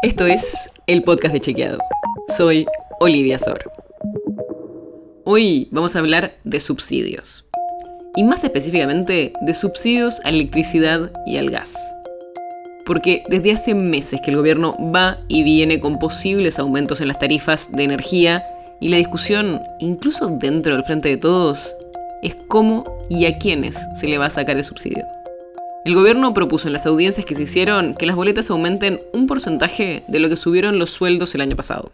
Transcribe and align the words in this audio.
Esto 0.00 0.26
es 0.26 0.70
el 0.86 1.02
podcast 1.02 1.34
de 1.34 1.40
Chequeado. 1.40 1.78
Soy 2.36 2.66
Olivia 3.00 3.36
Sor. 3.36 3.72
Hoy 5.24 5.66
vamos 5.72 5.96
a 5.96 5.98
hablar 5.98 6.34
de 6.44 6.60
subsidios. 6.60 7.44
Y 8.14 8.22
más 8.22 8.44
específicamente 8.44 9.32
de 9.40 9.54
subsidios 9.54 10.20
a 10.20 10.30
la 10.30 10.36
electricidad 10.36 11.10
y 11.26 11.38
al 11.38 11.50
gas. 11.50 11.74
Porque 12.86 13.24
desde 13.28 13.50
hace 13.50 13.74
meses 13.74 14.20
que 14.24 14.30
el 14.30 14.36
gobierno 14.36 14.76
va 14.94 15.18
y 15.26 15.42
viene 15.42 15.80
con 15.80 15.98
posibles 15.98 16.60
aumentos 16.60 17.00
en 17.00 17.08
las 17.08 17.18
tarifas 17.18 17.72
de 17.72 17.82
energía 17.82 18.44
y 18.80 18.90
la 18.90 18.98
discusión, 18.98 19.60
incluso 19.80 20.28
dentro 20.28 20.74
del 20.74 20.84
frente 20.84 21.08
de 21.08 21.16
todos, 21.16 21.74
es 22.22 22.36
cómo 22.46 22.84
y 23.10 23.26
a 23.26 23.36
quiénes 23.36 23.76
se 23.98 24.06
le 24.06 24.18
va 24.18 24.26
a 24.26 24.30
sacar 24.30 24.56
el 24.58 24.64
subsidio. 24.64 25.04
El 25.88 25.94
gobierno 25.94 26.34
propuso 26.34 26.66
en 26.66 26.74
las 26.74 26.84
audiencias 26.84 27.24
que 27.24 27.34
se 27.34 27.44
hicieron 27.44 27.94
que 27.94 28.04
las 28.04 28.14
boletas 28.14 28.50
aumenten 28.50 29.00
un 29.14 29.26
porcentaje 29.26 30.04
de 30.06 30.18
lo 30.18 30.28
que 30.28 30.36
subieron 30.36 30.78
los 30.78 30.90
sueldos 30.90 31.34
el 31.34 31.40
año 31.40 31.56
pasado. 31.56 31.92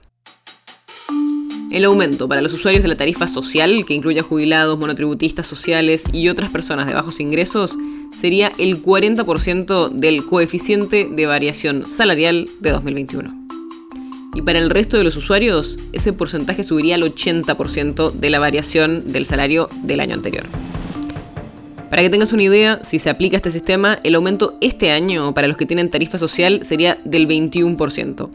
El 1.70 1.84
aumento 1.84 2.28
para 2.28 2.42
los 2.42 2.52
usuarios 2.52 2.82
de 2.82 2.88
la 2.88 2.96
tarifa 2.96 3.28
social, 3.28 3.84
que 3.86 3.94
incluye 3.94 4.18
a 4.18 4.24
jubilados, 4.24 4.80
monotributistas 4.80 5.46
sociales 5.46 6.02
y 6.12 6.28
otras 6.28 6.50
personas 6.50 6.88
de 6.88 6.94
bajos 6.94 7.20
ingresos, 7.20 7.76
sería 8.20 8.50
el 8.58 8.82
40% 8.82 9.90
del 9.90 10.24
coeficiente 10.24 11.08
de 11.08 11.26
variación 11.26 11.86
salarial 11.86 12.48
de 12.58 12.72
2021. 12.72 13.48
Y 14.34 14.42
para 14.42 14.58
el 14.58 14.70
resto 14.70 14.96
de 14.96 15.04
los 15.04 15.16
usuarios, 15.16 15.78
ese 15.92 16.12
porcentaje 16.12 16.64
subiría 16.64 16.96
al 16.96 17.04
80% 17.04 18.10
de 18.10 18.30
la 18.30 18.40
variación 18.40 19.12
del 19.12 19.24
salario 19.24 19.68
del 19.84 20.00
año 20.00 20.14
anterior. 20.14 20.46
Para 21.94 22.02
que 22.02 22.10
tengas 22.10 22.32
una 22.32 22.42
idea, 22.42 22.80
si 22.82 22.98
se 22.98 23.08
aplica 23.08 23.36
este 23.36 23.52
sistema, 23.52 24.00
el 24.02 24.16
aumento 24.16 24.58
este 24.60 24.90
año 24.90 25.32
para 25.32 25.46
los 25.46 25.56
que 25.56 25.64
tienen 25.64 25.90
tarifa 25.90 26.18
social 26.18 26.64
sería 26.64 26.98
del 27.04 27.28
21%. 27.28 28.30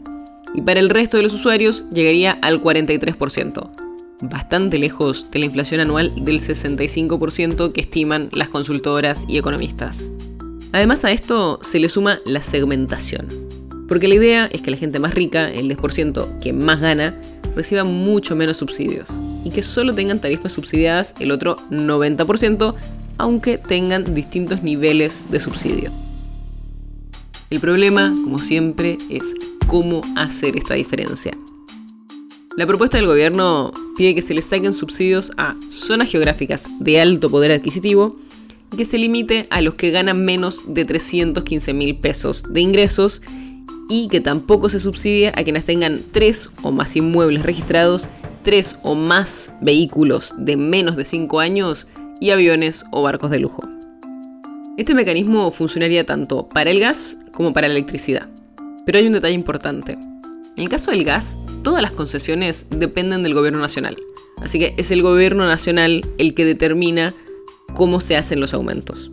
Y 0.54 0.62
para 0.62 0.80
el 0.80 0.88
resto 0.88 1.18
de 1.18 1.24
los 1.24 1.34
usuarios 1.34 1.84
llegaría 1.92 2.38
al 2.40 2.62
43%. 2.62 3.70
Bastante 4.22 4.78
lejos 4.78 5.30
de 5.30 5.40
la 5.40 5.44
inflación 5.44 5.82
anual 5.82 6.24
del 6.24 6.40
65% 6.40 7.70
que 7.72 7.82
estiman 7.82 8.30
las 8.32 8.48
consultoras 8.48 9.26
y 9.28 9.36
economistas. 9.36 10.10
Además 10.72 11.04
a 11.04 11.12
esto 11.12 11.58
se 11.62 11.80
le 11.80 11.90
suma 11.90 12.20
la 12.24 12.42
segmentación. 12.42 13.28
Porque 13.88 14.08
la 14.08 14.14
idea 14.14 14.46
es 14.46 14.62
que 14.62 14.70
la 14.70 14.78
gente 14.78 15.00
más 15.00 15.12
rica, 15.12 15.50
el 15.52 15.68
10% 15.68 16.38
que 16.38 16.54
más 16.54 16.80
gana, 16.80 17.14
reciba 17.54 17.84
mucho 17.84 18.34
menos 18.34 18.56
subsidios 18.56 19.10
y 19.44 19.50
que 19.50 19.62
solo 19.62 19.94
tengan 19.94 20.18
tarifas 20.18 20.54
subsidiadas 20.54 21.14
el 21.20 21.30
otro 21.30 21.56
90%, 21.70 22.74
aunque 23.20 23.58
tengan 23.58 24.14
distintos 24.14 24.62
niveles 24.62 25.26
de 25.30 25.40
subsidio. 25.40 25.90
El 27.50 27.60
problema, 27.60 28.14
como 28.24 28.38
siempre, 28.38 28.96
es 29.10 29.34
cómo 29.66 30.00
hacer 30.16 30.56
esta 30.56 30.74
diferencia. 30.74 31.36
La 32.56 32.66
propuesta 32.66 32.96
del 32.96 33.06
gobierno 33.06 33.72
pide 33.96 34.14
que 34.14 34.22
se 34.22 34.34
le 34.34 34.40
saquen 34.40 34.72
subsidios 34.72 35.32
a 35.36 35.54
zonas 35.70 36.10
geográficas 36.10 36.66
de 36.80 37.00
alto 37.00 37.30
poder 37.30 37.52
adquisitivo 37.52 38.16
y 38.72 38.76
que 38.76 38.84
se 38.84 38.98
limite 38.98 39.46
a 39.50 39.60
los 39.60 39.74
que 39.74 39.90
ganan 39.90 40.24
menos 40.24 40.62
de 40.72 40.84
315 40.86 41.74
mil 41.74 41.96
pesos 41.96 42.42
de 42.48 42.60
ingresos 42.60 43.20
y 43.90 44.08
que 44.08 44.20
tampoco 44.20 44.68
se 44.68 44.80
subsidie 44.80 45.28
a 45.28 45.44
quienes 45.44 45.64
tengan 45.64 46.00
tres 46.12 46.48
o 46.62 46.72
más 46.72 46.96
inmuebles 46.96 47.42
registrados, 47.42 48.06
tres 48.42 48.76
o 48.82 48.94
más 48.94 49.52
vehículos 49.60 50.32
de 50.38 50.56
menos 50.56 50.96
de 50.96 51.04
5 51.04 51.40
años 51.40 51.86
y 52.20 52.30
aviones 52.30 52.84
o 52.90 53.02
barcos 53.02 53.30
de 53.30 53.40
lujo. 53.40 53.62
Este 54.76 54.94
mecanismo 54.94 55.50
funcionaría 55.50 56.06
tanto 56.06 56.48
para 56.48 56.70
el 56.70 56.80
gas 56.80 57.16
como 57.32 57.52
para 57.52 57.68
la 57.68 57.74
electricidad. 57.74 58.28
Pero 58.86 58.98
hay 58.98 59.06
un 59.06 59.12
detalle 59.12 59.34
importante. 59.34 59.92
En 59.92 60.64
el 60.64 60.68
caso 60.68 60.90
del 60.90 61.04
gas, 61.04 61.36
todas 61.62 61.82
las 61.82 61.92
concesiones 61.92 62.66
dependen 62.70 63.22
del 63.22 63.34
gobierno 63.34 63.60
nacional. 63.60 63.96
Así 64.40 64.58
que 64.58 64.74
es 64.76 64.90
el 64.90 65.02
gobierno 65.02 65.46
nacional 65.46 66.02
el 66.18 66.34
que 66.34 66.44
determina 66.44 67.14
cómo 67.74 68.00
se 68.00 68.16
hacen 68.16 68.40
los 68.40 68.54
aumentos. 68.54 69.10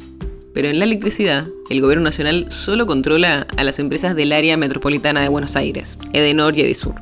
Pero 0.53 0.69
en 0.69 0.79
la 0.79 0.85
electricidad, 0.85 1.47
el 1.69 1.81
gobierno 1.81 2.05
nacional 2.05 2.51
solo 2.51 2.87
controla 2.87 3.45
a 3.57 3.63
las 3.63 3.77
empresas 3.77 4.15
del 4.15 4.31
área 4.31 4.57
metropolitana 4.57 5.21
de 5.21 5.29
Buenos 5.29 5.55
Aires, 5.55 5.97
Edenor 6.13 6.57
y 6.57 6.61
Edisur. 6.61 6.95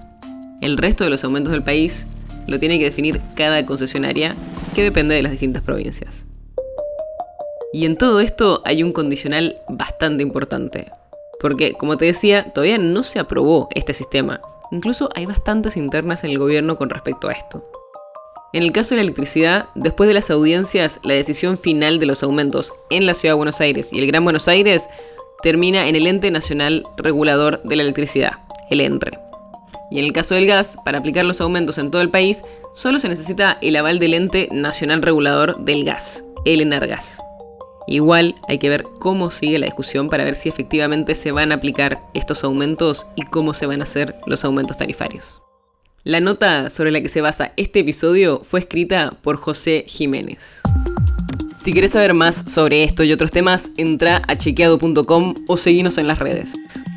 El 0.61 0.77
resto 0.77 1.03
de 1.03 1.09
los 1.09 1.23
aumentos 1.23 1.53
del 1.53 1.63
país 1.63 2.07
lo 2.47 2.59
tiene 2.59 2.79
que 2.79 2.85
definir 2.85 3.21
cada 3.35 3.65
concesionaria, 3.65 4.35
que 4.75 4.83
depende 4.83 5.15
de 5.15 5.23
las 5.23 5.31
distintas 5.31 5.63
provincias. 5.63 6.25
Y 7.73 7.85
en 7.85 7.97
todo 7.97 8.19
esto 8.19 8.61
hay 8.65 8.83
un 8.83 8.91
condicional 8.91 9.57
bastante 9.69 10.21
importante, 10.21 10.91
porque 11.39 11.73
como 11.73 11.97
te 11.97 12.05
decía, 12.05 12.51
todavía 12.53 12.77
no 12.77 13.03
se 13.03 13.19
aprobó 13.19 13.69
este 13.73 13.93
sistema. 13.93 14.41
Incluso 14.71 15.09
hay 15.15 15.25
bastantes 15.25 15.77
internas 15.77 16.23
en 16.23 16.31
el 16.31 16.39
gobierno 16.39 16.77
con 16.77 16.89
respecto 16.89 17.29
a 17.29 17.31
esto. 17.31 17.63
En 18.53 18.63
el 18.63 18.71
caso 18.71 18.91
de 18.91 18.97
la 18.97 19.03
electricidad, 19.03 19.69
después 19.75 20.07
de 20.07 20.13
las 20.13 20.29
audiencias, 20.29 20.99
la 21.03 21.13
decisión 21.13 21.57
final 21.57 21.97
de 21.99 22.05
los 22.05 22.21
aumentos 22.23 22.71
en 22.89 23.05
la 23.05 23.13
Ciudad 23.13 23.33
de 23.33 23.37
Buenos 23.37 23.61
Aires 23.61 23.91
y 23.91 23.99
el 23.99 24.07
Gran 24.07 24.23
Buenos 24.23 24.47
Aires 24.47 24.87
termina 25.41 25.87
en 25.87 25.95
el 25.95 26.07
Ente 26.07 26.31
Nacional 26.31 26.83
Regulador 26.97 27.61
de 27.63 27.75
la 27.75 27.83
Electricidad, 27.83 28.39
el 28.69 28.81
ENRE. 28.81 29.24
Y 29.91 29.99
en 29.99 30.05
el 30.05 30.13
caso 30.13 30.35
del 30.35 30.47
gas, 30.47 30.77
para 30.83 30.99
aplicar 30.99 31.25
los 31.25 31.41
aumentos 31.41 31.77
en 31.77 31.91
todo 31.91 32.01
el 32.01 32.09
país, 32.09 32.43
solo 32.75 32.99
se 32.99 33.09
necesita 33.09 33.57
el 33.61 33.75
aval 33.75 33.99
del 33.99 34.13
Ente 34.13 34.49
Nacional 34.51 35.01
Regulador 35.01 35.63
del 35.63 35.85
Gas, 35.85 36.23
el 36.45 36.61
ENARGAS. 36.61 37.19
Igual 37.87 38.35
hay 38.47 38.57
que 38.57 38.69
ver 38.69 38.83
cómo 38.99 39.29
sigue 39.29 39.59
la 39.59 39.67
discusión 39.67 40.09
para 40.09 40.23
ver 40.23 40.35
si 40.35 40.49
efectivamente 40.49 41.13
se 41.13 41.31
van 41.31 41.51
a 41.51 41.55
aplicar 41.55 41.99
estos 42.13 42.43
aumentos 42.43 43.05
y 43.15 43.21
cómo 43.23 43.53
se 43.53 43.67
van 43.67 43.81
a 43.81 43.83
hacer 43.83 44.15
los 44.25 44.43
aumentos 44.43 44.77
tarifarios. 44.77 45.41
La 46.03 46.19
nota 46.19 46.69
sobre 46.69 46.91
la 46.91 47.01
que 47.01 47.09
se 47.09 47.21
basa 47.21 47.53
este 47.57 47.79
episodio 47.79 48.41
fue 48.43 48.59
escrita 48.59 49.17
por 49.21 49.37
José 49.37 49.85
Jiménez. 49.87 50.61
Si 51.57 51.73
quieres 51.73 51.93
saber 51.93 52.13
más 52.13 52.51
sobre 52.51 52.83
esto 52.83 53.03
y 53.03 53.11
otros 53.11 53.31
temas, 53.31 53.71
entra 53.77 54.21
a 54.27 54.37
chequeado.com 54.37 55.33
o 55.47 55.57
seguinos 55.57 55.97
en 55.97 56.07
las 56.07 56.19
redes. 56.19 56.53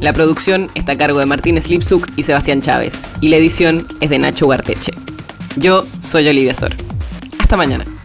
La 0.00 0.12
producción 0.12 0.68
está 0.76 0.92
a 0.92 0.96
cargo 0.96 1.18
de 1.18 1.26
Martín 1.26 1.60
Slipsuk 1.60 2.08
y 2.16 2.22
Sebastián 2.22 2.62
Chávez, 2.62 3.02
y 3.20 3.28
la 3.28 3.36
edición 3.36 3.84
es 4.00 4.10
de 4.10 4.18
Nacho 4.20 4.46
Guarteche. 4.46 4.92
Yo 5.56 5.86
soy 6.00 6.28
Olivia 6.28 6.54
Sor. 6.54 6.72
Hasta 7.40 7.56
mañana. 7.56 7.97